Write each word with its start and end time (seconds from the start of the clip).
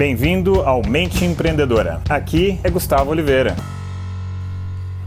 Bem-vindo 0.00 0.62
ao 0.62 0.80
Mente 0.82 1.26
Empreendedora. 1.26 2.00
Aqui 2.08 2.58
é 2.64 2.70
Gustavo 2.70 3.10
Oliveira. 3.10 3.54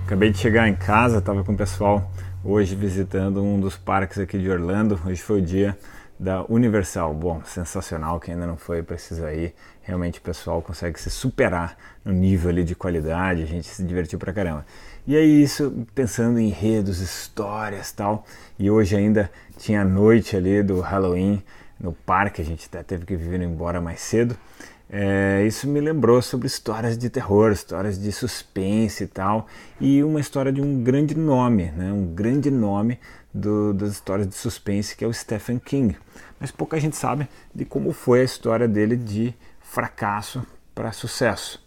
Acabei 0.05 0.29
de 0.29 0.37
chegar 0.37 0.69
em 0.69 0.75
casa, 0.75 1.17
estava 1.17 1.43
com 1.43 1.51
o 1.51 1.57
pessoal 1.57 2.11
hoje 2.45 2.75
visitando 2.75 3.43
um 3.43 3.59
dos 3.59 3.75
parques 3.75 4.19
aqui 4.19 4.37
de 4.37 4.47
Orlando. 4.47 5.01
Hoje 5.03 5.19
foi 5.19 5.41
o 5.41 5.41
dia 5.43 5.75
da 6.19 6.45
Universal. 6.47 7.11
Bom, 7.11 7.41
sensacional, 7.43 8.19
quem 8.19 8.35
ainda 8.35 8.45
não 8.45 8.55
foi 8.55 8.83
precisa 8.83 9.33
ir. 9.33 9.55
Realmente 9.81 10.19
o 10.19 10.21
pessoal 10.21 10.61
consegue 10.61 11.01
se 11.01 11.09
superar 11.09 11.75
no 12.05 12.13
nível 12.13 12.51
ali 12.51 12.63
de 12.63 12.75
qualidade, 12.75 13.41
a 13.41 13.47
gente 13.47 13.65
se 13.65 13.83
divertiu 13.83 14.19
pra 14.19 14.31
caramba. 14.31 14.63
E 15.07 15.17
aí 15.17 15.41
isso, 15.41 15.87
pensando 15.95 16.37
em 16.37 16.49
enredos, 16.49 16.99
histórias 16.99 17.91
tal, 17.91 18.27
e 18.59 18.69
hoje 18.69 18.95
ainda 18.95 19.31
tinha 19.57 19.81
a 19.81 19.85
noite 19.85 20.37
ali 20.37 20.61
do 20.61 20.81
Halloween 20.81 21.41
no 21.79 21.93
parque, 21.93 22.43
a 22.43 22.45
gente 22.45 22.67
até 22.67 22.83
teve 22.83 23.07
que 23.07 23.15
vir 23.15 23.41
embora 23.41 23.81
mais 23.81 23.99
cedo 23.99 24.37
é, 24.89 25.43
isso 25.45 25.67
me 25.67 25.79
lembrou 25.79 26.21
sobre 26.21 26.47
histórias 26.47 26.97
de 26.97 27.09
terror, 27.09 27.51
histórias 27.51 27.99
de 27.99 28.11
suspense 28.11 29.05
e 29.05 29.07
tal, 29.07 29.47
e 29.79 30.03
uma 30.03 30.19
história 30.19 30.51
de 30.51 30.61
um 30.61 30.83
grande 30.83 31.15
nome, 31.15 31.71
né, 31.71 31.91
um 31.91 32.05
grande 32.05 32.51
nome 32.51 32.99
do, 33.33 33.73
das 33.73 33.91
histórias 33.93 34.27
de 34.27 34.35
suspense 34.35 34.95
que 34.95 35.03
é 35.03 35.07
o 35.07 35.13
Stephen 35.13 35.59
King. 35.59 35.97
Mas 36.39 36.51
pouca 36.51 36.79
gente 36.79 36.95
sabe 36.95 37.27
de 37.53 37.65
como 37.65 37.91
foi 37.91 38.21
a 38.21 38.23
história 38.23 38.67
dele 38.67 38.95
de 38.95 39.33
fracasso 39.61 40.45
para 40.75 40.91
sucesso. 40.91 41.63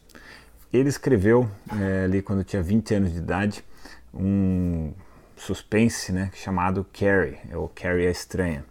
Ele 0.73 0.89
escreveu 0.89 1.49
é, 1.81 2.05
ali 2.05 2.23
quando 2.23 2.45
tinha 2.45 2.63
20 2.63 2.95
anos 2.95 3.13
de 3.13 3.19
idade 3.19 3.65
um 4.13 4.93
suspense 5.37 6.13
né, 6.13 6.31
chamado 6.35 6.87
Carrie, 6.93 7.39
ou 7.55 7.69
Carrie 7.69 8.07
a 8.07 8.11
Estranha. 8.11 8.65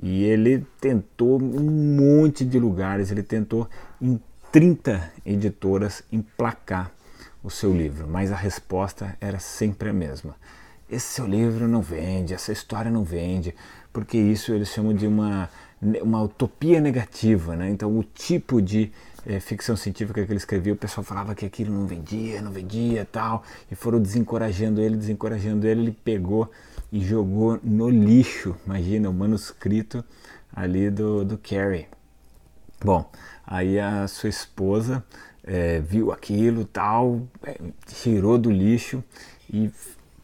E 0.00 0.24
ele 0.24 0.64
tentou 0.80 1.40
um 1.42 1.96
monte 1.96 2.44
de 2.44 2.58
lugares, 2.58 3.10
ele 3.10 3.22
tentou 3.22 3.68
em 4.00 4.20
30 4.52 5.12
editoras 5.26 6.02
emplacar 6.10 6.92
o 7.42 7.50
seu 7.50 7.72
livro, 7.74 8.06
mas 8.08 8.32
a 8.32 8.36
resposta 8.36 9.16
era 9.20 9.38
sempre 9.38 9.90
a 9.90 9.92
mesma. 9.92 10.36
Esse 10.90 11.14
seu 11.14 11.26
livro 11.26 11.68
não 11.68 11.82
vende, 11.82 12.32
essa 12.32 12.52
história 12.52 12.90
não 12.90 13.04
vende, 13.04 13.54
porque 13.92 14.16
isso 14.16 14.52
eles 14.52 14.68
chamam 14.68 14.94
de 14.94 15.06
uma, 15.06 15.50
uma 16.02 16.22
utopia 16.22 16.80
negativa. 16.80 17.54
Né? 17.56 17.68
Então, 17.68 17.96
o 17.96 18.02
tipo 18.02 18.62
de 18.62 18.90
é, 19.26 19.38
ficção 19.38 19.76
científica 19.76 20.24
que 20.24 20.32
ele 20.32 20.38
escrevia, 20.38 20.72
o 20.72 20.76
pessoal 20.76 21.04
falava 21.04 21.34
que 21.34 21.44
aquilo 21.44 21.74
não 21.74 21.86
vendia, 21.86 22.40
não 22.40 22.50
vendia 22.50 23.06
tal, 23.10 23.42
e 23.70 23.74
foram 23.74 24.00
desencorajando 24.00 24.80
ele, 24.80 24.96
desencorajando 24.96 25.66
ele, 25.66 25.82
ele 25.82 25.96
pegou 26.04 26.50
e 26.90 27.00
jogou 27.00 27.58
no 27.62 27.88
lixo, 27.88 28.56
imagina, 28.64 29.10
o 29.10 29.12
manuscrito 29.12 30.04
ali 30.54 30.90
do, 30.90 31.24
do 31.24 31.38
Carrie. 31.38 31.86
Bom, 32.82 33.10
aí 33.46 33.78
a 33.78 34.06
sua 34.06 34.28
esposa 34.28 35.04
é, 35.44 35.80
viu 35.80 36.12
aquilo 36.12 36.64
tal, 36.64 37.22
é, 37.42 37.58
tirou 37.86 38.38
do 38.38 38.50
lixo 38.50 39.02
e 39.52 39.70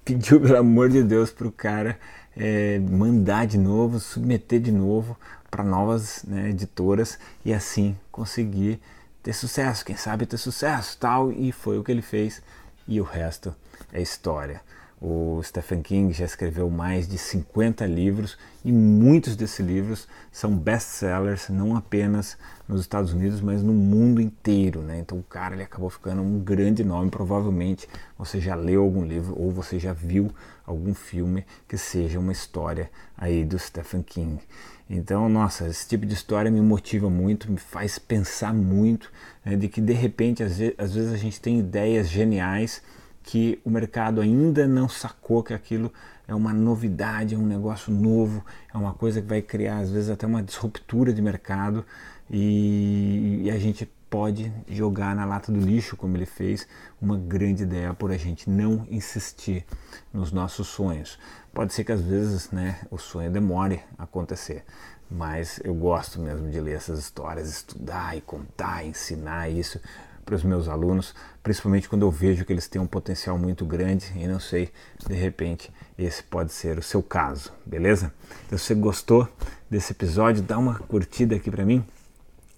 pediu 0.05 0.39
pelo 0.43 0.59
amor 0.59 0.89
de 0.89 1.03
Deus 1.03 1.31
para 1.31 1.49
o 1.49 1.53
cara 1.53 1.99
é, 2.37 2.79
mandar 2.79 3.47
de 3.47 3.59
novo, 3.59 3.99
submeter 3.99 4.61
de 4.61 4.73
novo 4.73 5.17
para 5.51 5.63
novas 5.63 6.25
né, 6.25 6.51
editoras 6.51 7.19
e 7.45 7.53
assim 7.53 7.97
conseguir 8.11 8.81
ter 9.23 9.33
sucesso, 9.33 9.85
quem 9.85 9.97
sabe 9.97 10.27
ter 10.27 10.37
sucesso 10.37 10.99
tal 10.99 11.33
e 11.33 11.53
foi 11.53 11.79
o 11.79 11.85
que 11.85 11.91
ele 11.91 12.03
fez 12.03 12.43
e 12.87 13.01
o 13.01 13.05
resto 13.05 13.55
é 13.93 14.03
história. 14.03 14.61
O 15.07 15.43
Stephen 15.43 15.83
King 15.83 16.15
já 16.15 16.25
escreveu 16.25 16.71
mais 16.71 17.07
de 17.07 17.19
50 17.19 17.85
livros 17.85 18.39
e 18.65 18.73
muitos 18.73 19.37
desses 19.37 19.61
livros 19.61 20.09
são 20.33 20.57
best-sellers 20.57 21.51
não 21.51 21.77
apenas 21.77 22.39
nos 22.67 22.81
Estados 22.81 23.13
Unidos, 23.13 23.43
mas 23.43 23.63
no 23.63 23.75
mundo 23.75 24.19
inteiro. 24.19 24.81
Né? 24.81 25.01
Então 25.01 25.19
o 25.19 25.23
cara 25.23 25.57
ele 25.57 25.63
acabou 25.63 25.91
ficando 25.91 26.23
um 26.23 26.39
grande 26.39 26.83
nome. 26.83 27.11
Provavelmente 27.11 27.87
você 28.17 28.41
já 28.41 28.55
leu 28.55 28.81
algum 28.83 29.05
livro 29.05 29.39
ou 29.39 29.51
você 29.51 29.79
já 29.79 29.93
viu 29.93 30.31
algum 30.67 30.95
filme 30.95 31.45
que 31.69 31.77
seja 31.77 32.19
uma 32.19 32.33
história 32.33 32.91
aí 33.15 33.45
do 33.45 33.59
Stephen 33.59 34.03
King. 34.03 34.41
Então, 34.89 35.29
nossa, 35.29 35.67
esse 35.69 35.87
tipo 35.87 36.07
de 36.07 36.15
história 36.15 36.51
me 36.51 36.63
motiva 36.63 37.11
muito, 37.11 37.53
me 37.53 37.59
faz 37.59 37.99
pensar 37.99 38.55
muito 38.55 39.13
né, 39.45 39.55
de 39.55 39.69
que 39.69 39.83
de 39.83 39.93
repente 39.93 40.43
às 40.43 40.57
vezes, 40.57 40.75
às 40.79 40.95
vezes 40.95 41.13
a 41.13 41.19
gente 41.19 41.39
tem 41.43 41.59
ideias 41.59 42.09
geniais 42.09 42.81
que 43.25 43.59
o 43.65 43.71
mercado 43.71 44.21
ainda 44.21 44.69
não 44.69 44.87
sacou 44.87 45.43
que 45.43 45.55
aquilo 45.55 45.91
é 46.29 46.35
uma 46.35 46.53
novidade, 46.53 47.35
é 47.35 47.39
um 47.39 47.47
negócio 47.47 47.93
novo, 47.93 48.45
é 48.73 48.77
uma 48.77 48.93
coisa 48.93 49.21
que 49.21 49.27
vai 49.27 49.41
criar 49.41 49.79
às 49.79 49.91
vezes 49.91 50.11
até 50.11 50.27
uma 50.27 50.43
disruptura 50.43 51.13
de 51.13 51.23
mercado 51.23 51.85
e, 52.31 53.41
e 53.45 53.51
a 53.51 53.59
gente 53.59 53.91
pode 54.11 54.53
jogar 54.69 55.17
na 55.17 55.25
lata 55.25 55.51
do 55.51 55.59
lixo, 55.59 55.97
como 55.97 56.17
ele 56.17 56.27
fez, 56.27 56.69
uma 57.01 57.17
grande 57.17 57.65
ideia 57.65 57.93
por 57.95 58.13
a 58.13 58.17
gente 58.17 58.49
não 58.49 58.87
insistir 58.91 59.65
nos 60.13 60.31
nossos 60.31 60.69
sonhos. 60.69 61.19
Pode 61.53 61.73
ser 61.73 61.83
que 61.83 61.93
às 61.93 62.03
vezes 62.03 62.51
né, 62.51 62.79
o 62.91 62.99
sonho 62.99 63.31
demore 63.31 63.81
a 63.99 64.05
acontecer, 64.05 64.65
mas 65.11 65.61
eu 65.65 65.75
gosto 65.75 66.21
mesmo 66.21 66.49
de 66.51 66.61
ler 66.61 66.77
essas 66.77 66.99
histórias, 66.99 67.49
estudar 67.49 68.17
e 68.17 68.21
contar, 68.21 68.85
ensinar 68.85 69.49
isso 69.49 69.81
para 70.25 70.35
os 70.35 70.43
meus 70.43 70.69
alunos, 70.69 71.15
principalmente 71.43 71.89
quando 71.89 72.03
eu 72.03 72.11
vejo 72.11 72.45
que 72.45 72.53
eles 72.53 72.67
têm 72.67 72.81
um 72.81 72.87
potencial 72.87 73.39
muito 73.39 73.65
grande 73.65 74.13
e 74.17 74.27
não 74.27 74.41
sei, 74.41 74.71
de 75.07 75.15
repente, 75.15 75.71
esse 75.99 76.23
pode 76.23 76.53
ser 76.53 76.79
o 76.79 76.83
seu 76.83 77.03
caso, 77.03 77.53
beleza? 77.65 78.13
Então, 78.47 78.59
se 78.59 78.65
você 78.65 78.75
gostou 78.75 79.29
desse 79.71 79.93
episódio, 79.93 80.43
dá 80.43 80.59
uma 80.59 80.79
curtida 80.79 81.37
aqui 81.37 81.51
para 81.51 81.65
mim 81.65 81.85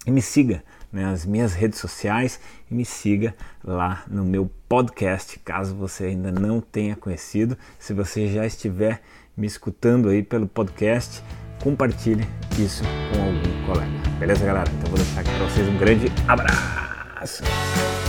e 0.05 0.11
me 0.11 0.21
siga 0.21 0.63
né, 0.91 1.03
nas 1.03 1.25
minhas 1.25 1.53
redes 1.53 1.79
sociais 1.79 2.39
e 2.71 2.73
me 2.73 2.85
siga 2.85 3.35
lá 3.63 4.03
no 4.07 4.23
meu 4.23 4.49
podcast, 4.69 5.37
caso 5.39 5.75
você 5.75 6.05
ainda 6.05 6.31
não 6.31 6.61
tenha 6.61 6.95
conhecido. 6.95 7.57
Se 7.77 7.93
você 7.93 8.27
já 8.27 8.45
estiver 8.45 9.01
me 9.35 9.45
escutando 9.45 10.09
aí 10.09 10.23
pelo 10.23 10.47
podcast, 10.47 11.21
compartilhe 11.61 12.25
isso 12.57 12.83
com 13.11 13.21
algum 13.21 13.65
colega. 13.65 14.17
Beleza, 14.19 14.45
galera? 14.45 14.71
Então 14.71 14.89
vou 14.89 14.97
deixar 14.97 15.21
aqui 15.21 15.29
para 15.29 15.45
vocês 15.45 15.67
um 15.67 15.77
grande 15.77 16.07
abraço. 16.27 16.86
ass. 17.21 18.06